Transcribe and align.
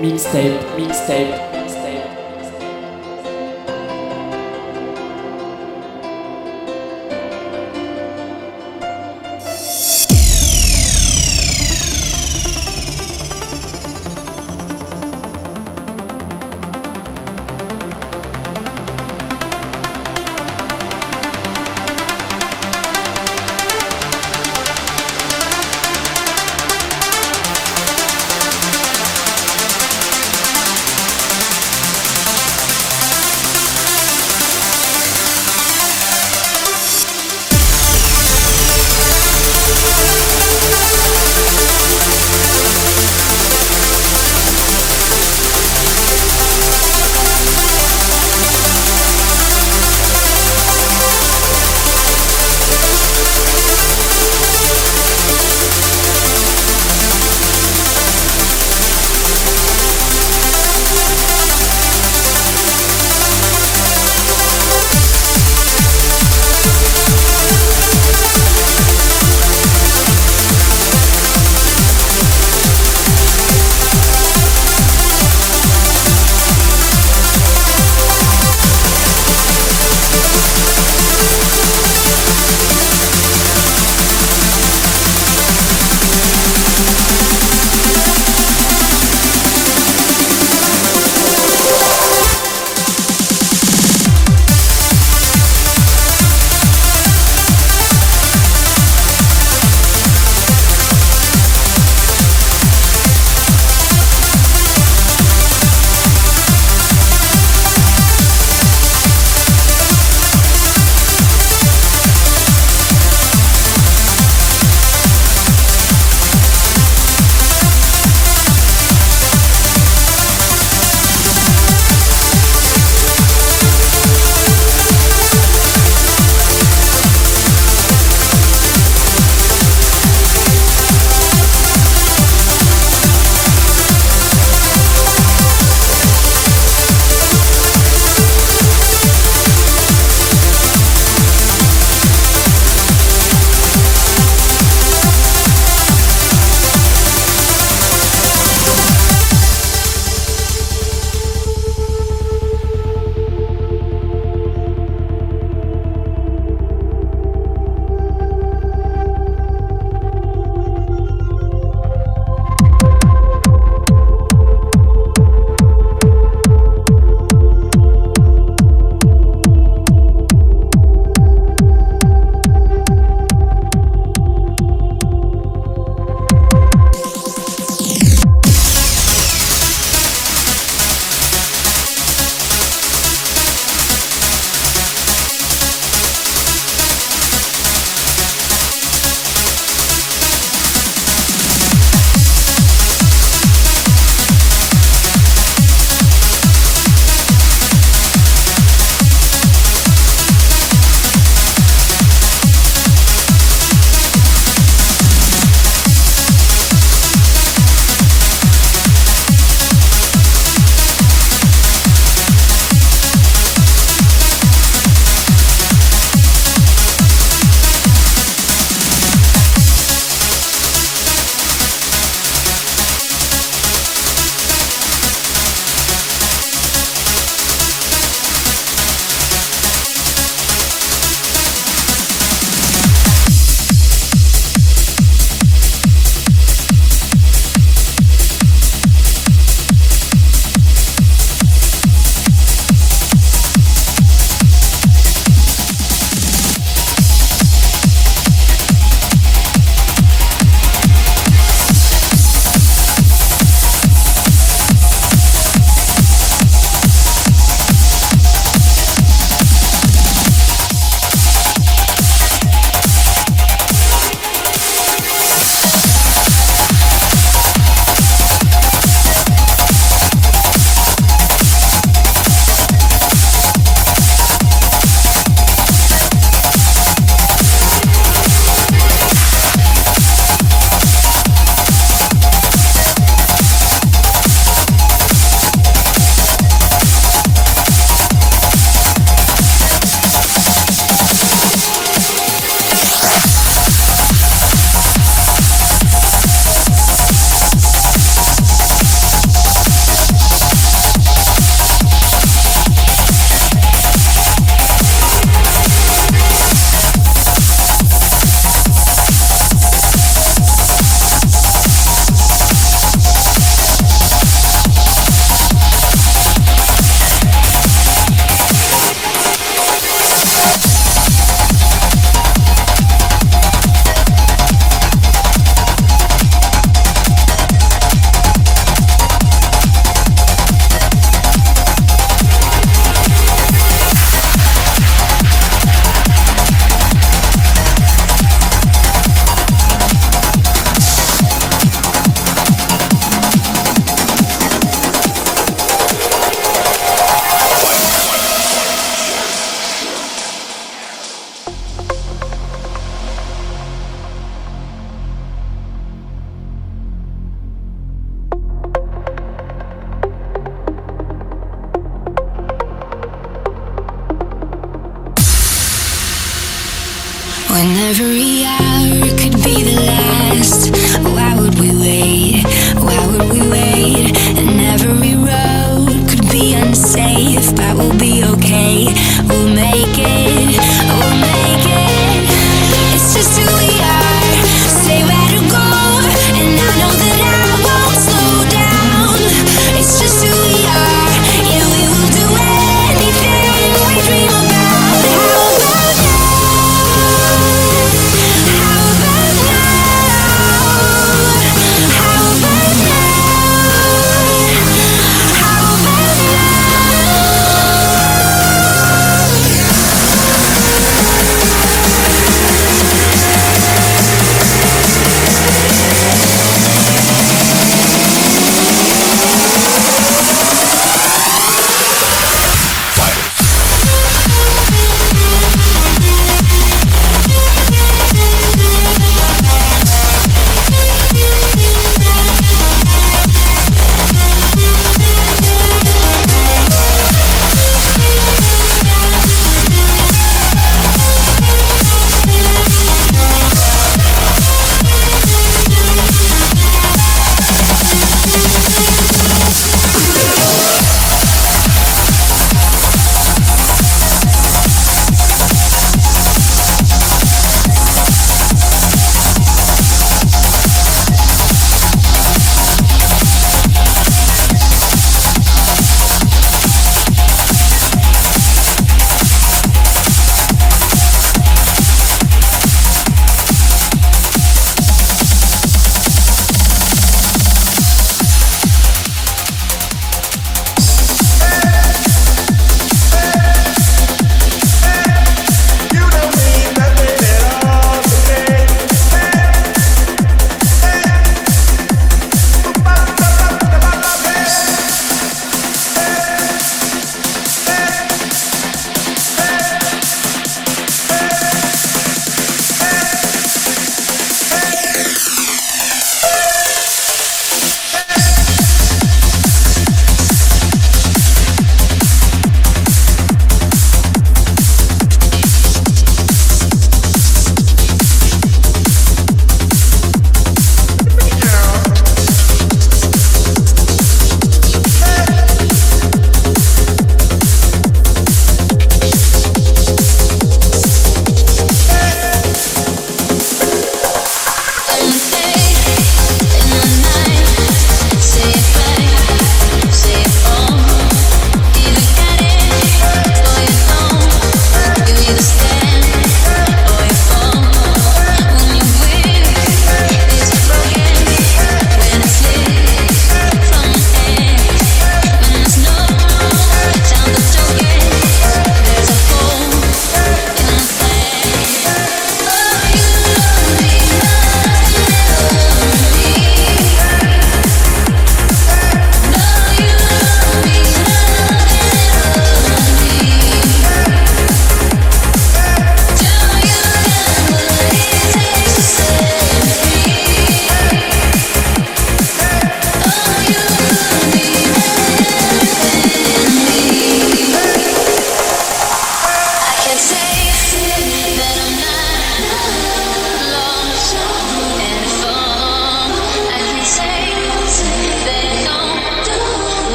Mixtape, 0.00 0.58
mixtape, 0.76 1.47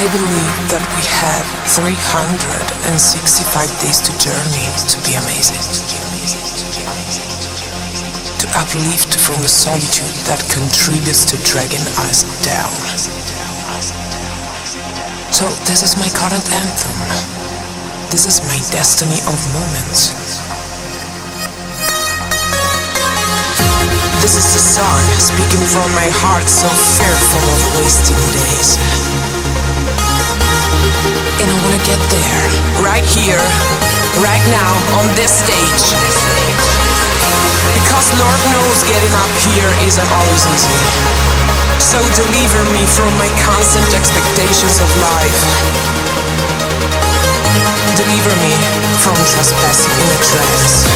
I 0.00 0.08
believe 0.16 0.56
that 0.72 0.80
we 0.96 1.04
have 1.20 1.44
365 1.76 2.88
days 3.84 4.00
to 4.00 4.16
journey 4.16 4.64
to 4.88 4.96
be 5.04 5.12
amazing. 5.12 5.60
To 8.40 8.46
uplift 8.56 9.20
from 9.20 9.44
the 9.44 9.52
solitude 9.52 10.16
that 10.24 10.40
contributes 10.48 11.28
to 11.28 11.36
dragging 11.44 11.84
us 12.08 12.24
down. 12.40 12.72
So 15.36 15.52
this 15.68 15.84
is 15.84 16.00
my 16.00 16.08
current 16.16 16.48
anthem. 16.48 16.96
This 18.08 18.24
is 18.24 18.40
my 18.48 18.56
destiny 18.72 19.20
of 19.28 19.36
moments. 19.52 20.16
This 24.24 24.32
is 24.32 24.48
the 24.48 24.64
song 24.64 25.04
speaking 25.20 25.60
from 25.68 25.92
my 25.92 26.08
heart 26.24 26.48
so 26.48 26.72
fearful 26.72 27.44
of 27.52 27.84
wasting 27.84 28.16
days. 28.32 29.29
And 31.40 31.46
I 31.48 31.56
wanna 31.64 31.82
get 31.86 32.00
there, 32.10 32.44
right 32.84 33.04
here, 33.04 33.42
right 34.20 34.44
now, 34.50 34.72
on 35.00 35.06
this 35.16 35.32
stage. 35.32 35.84
Because 37.74 38.06
Lord 38.18 38.40
knows 38.52 38.78
getting 38.84 39.14
up 39.14 39.32
here 39.46 39.70
isn't 39.86 40.10
always 40.10 40.44
easy. 40.52 40.78
So 41.80 41.98
deliver 42.14 42.62
me 42.76 42.84
from 42.86 43.10
my 43.16 43.30
constant 43.40 43.88
expectations 43.94 44.80
of 44.80 44.90
life. 45.00 45.40
Deliver 47.96 48.34
me 48.44 48.52
from 49.02 49.16
trespassing 49.30 49.96
in 49.96 50.08
a 50.12 50.18
trance. 50.22 50.86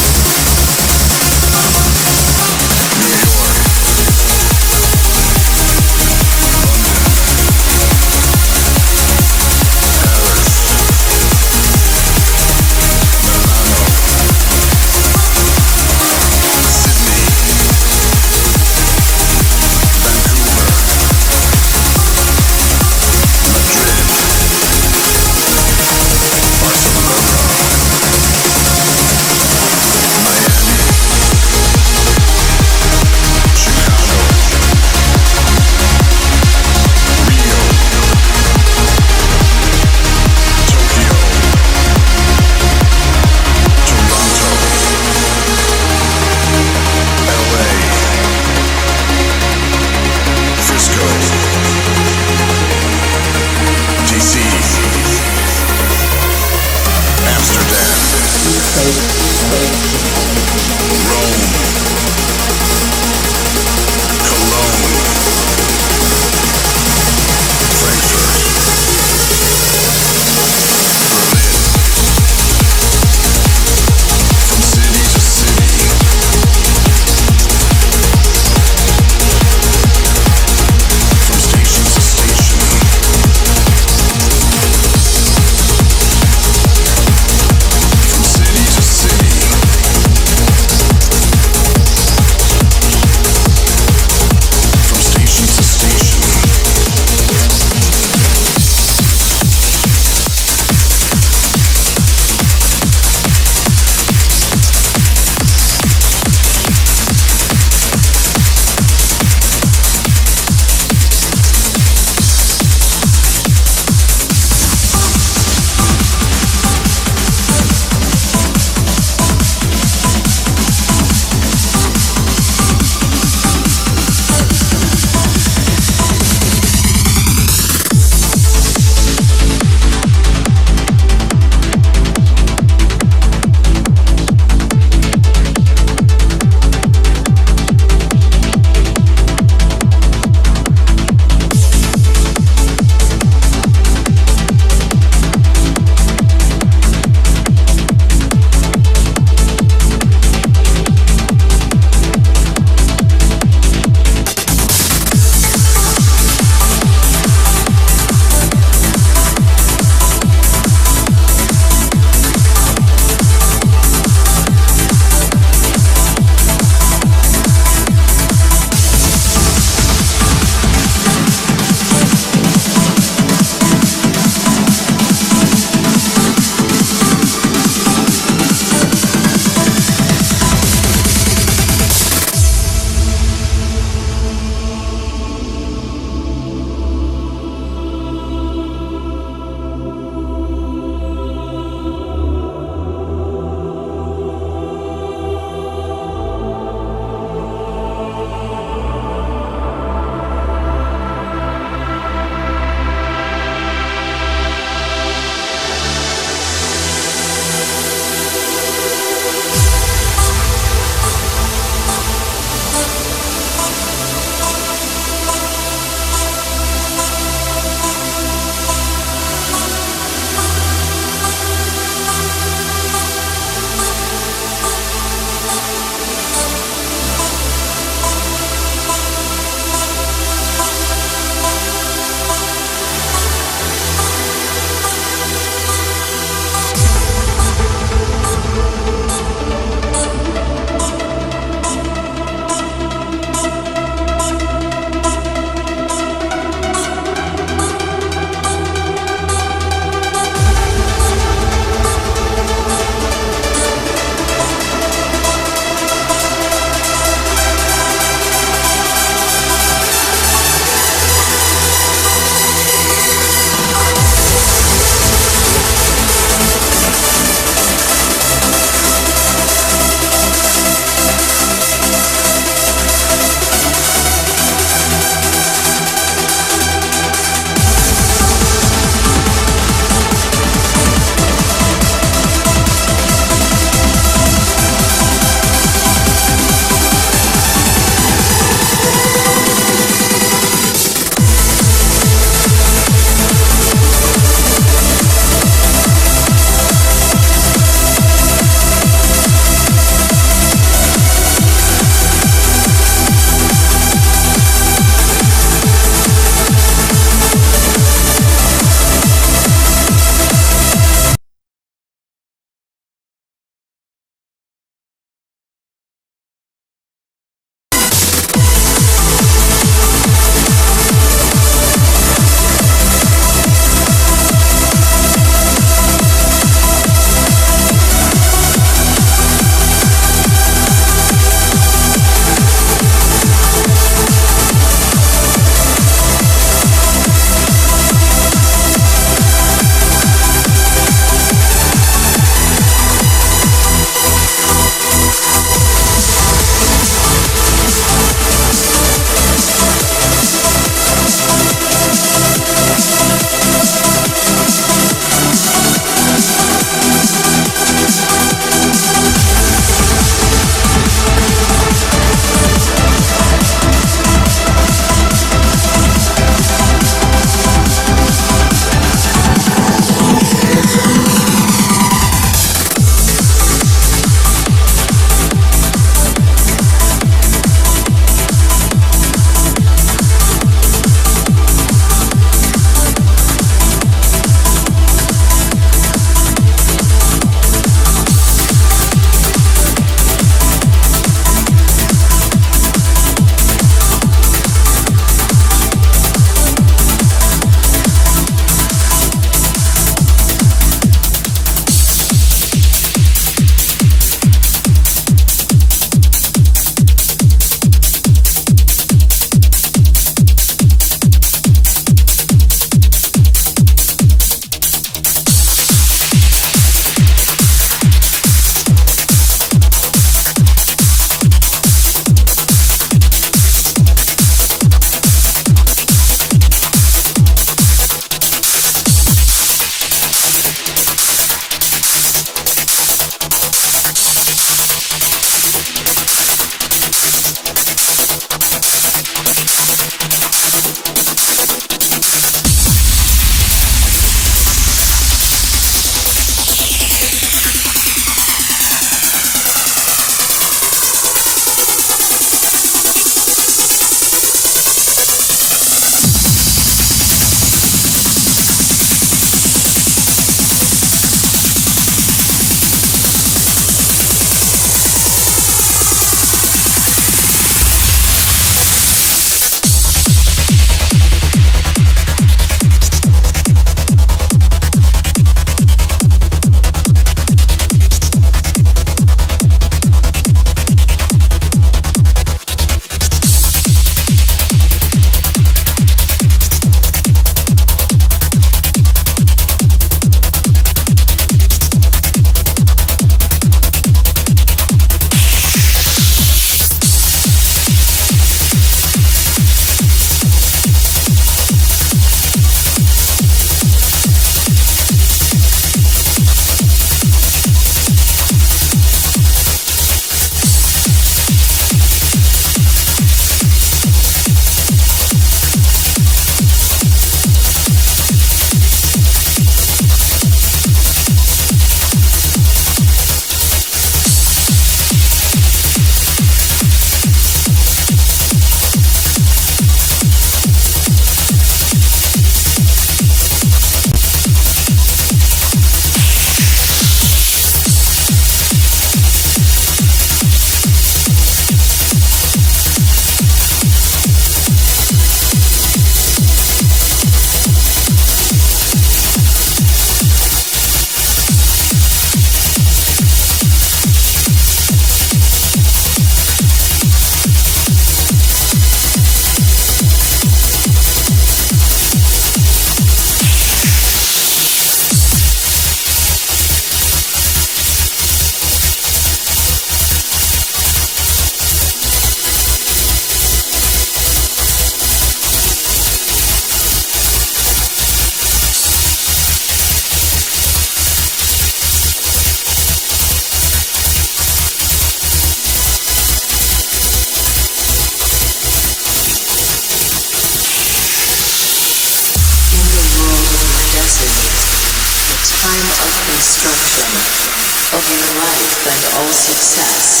Of 596.32 597.76
of 597.76 597.84
your 597.92 598.08
life 598.16 598.64
and 598.64 598.82
all 598.96 599.12
success, 599.12 600.00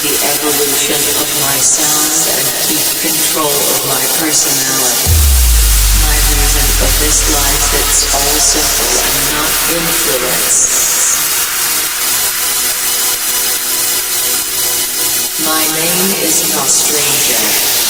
the 0.00 0.16
evolution 0.32 1.00
of 1.20 1.28
my 1.44 1.56
sound 1.60 2.16
and 2.32 2.48
keep 2.64 2.80
control 3.04 3.44
of 3.44 3.76
my 3.84 4.00
personality. 4.16 5.12
My 6.00 6.16
reason 6.32 6.64
of 6.80 6.92
this 7.04 7.20
life 7.28 7.64
that's 7.76 8.08
all 8.08 8.36
simple 8.40 8.88
and 9.04 9.20
not 9.36 9.52
influence. 9.76 10.64
My 15.44 15.60
name 15.76 16.08
is 16.24 16.40
Nostranger. 16.56 17.89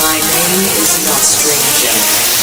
My 0.00 0.20
name 0.20 0.64
is 0.78 0.98
Nostranger. 1.04 2.37